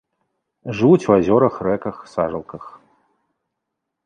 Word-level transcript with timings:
Жывуць 0.79 1.07
у 1.11 1.13
азёрах, 1.19 1.59
рэках, 1.67 2.01
сажалках. 2.15 2.63